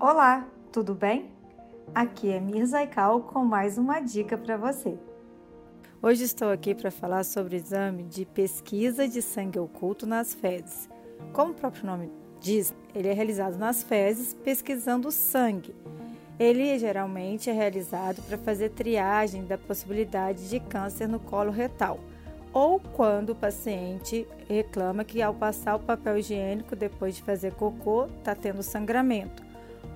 [0.00, 1.30] Olá, tudo bem?
[1.94, 4.96] Aqui é Mirza Aikal com mais uma dica para você.
[6.00, 10.88] Hoje estou aqui para falar sobre o exame de pesquisa de sangue oculto nas fezes.
[11.34, 12.10] Como o próprio nome
[12.40, 15.74] diz, ele é realizado nas fezes pesquisando o sangue.
[16.38, 22.00] Ele geralmente é realizado para fazer triagem da possibilidade de câncer no colo retal
[22.54, 28.06] ou quando o paciente reclama que ao passar o papel higiênico depois de fazer cocô
[28.06, 29.49] está tendo sangramento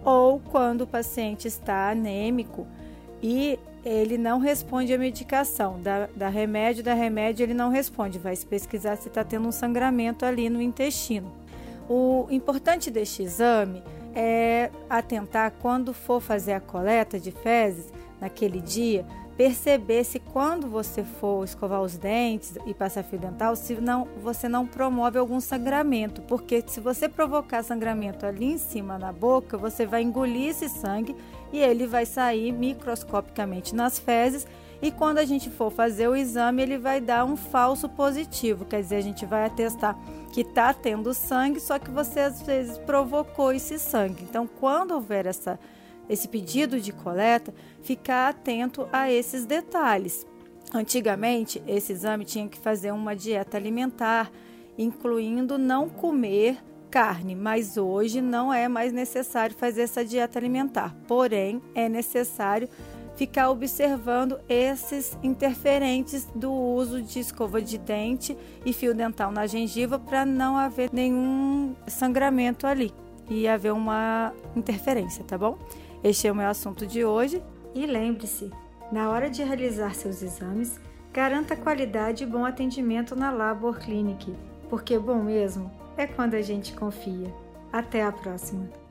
[0.05, 2.67] ou quando o paciente está anêmico
[3.22, 8.35] e ele não responde à medicação, da, da remédio, da remédio ele não responde, vai
[8.35, 11.32] se pesquisar se está tendo um sangramento ali no intestino.
[11.89, 13.82] O importante deste exame
[14.14, 19.05] é atentar quando for fazer a coleta de fezes naquele dia,
[19.36, 24.48] perceber se quando você for escovar os dentes e passar fio dental, se não, você
[24.48, 29.84] não promove algum sangramento, porque se você provocar sangramento ali em cima na boca, você
[29.84, 31.16] vai engolir esse sangue
[31.52, 34.46] e ele vai sair microscopicamente nas fezes.
[34.82, 38.82] E quando a gente for fazer o exame, ele vai dar um falso positivo, quer
[38.82, 39.96] dizer, a gente vai atestar
[40.32, 44.24] que está tendo sangue, só que você às vezes provocou esse sangue.
[44.24, 45.58] Então, quando houver essa
[46.08, 50.27] esse pedido de coleta, ficar atento a esses detalhes.
[50.72, 54.30] Antigamente, esse exame tinha que fazer uma dieta alimentar,
[54.77, 56.58] incluindo não comer
[56.91, 60.94] carne, mas hoje não é mais necessário fazer essa dieta alimentar.
[61.06, 62.69] Porém, é necessário
[63.16, 69.98] ficar observando esses interferentes do uso de escova de dente e fio dental na gengiva
[69.98, 72.92] para não haver nenhum sangramento ali
[73.28, 75.58] e haver uma interferência, tá bom?
[76.05, 77.42] Este é o meu assunto de hoje.
[77.74, 78.50] E lembre-se,
[78.92, 80.78] na hora de realizar seus exames,
[81.10, 84.36] garanta qualidade e bom atendimento na Labor Clinic,
[84.69, 87.34] porque bom mesmo é quando a gente confia.
[87.72, 88.83] Até a próxima!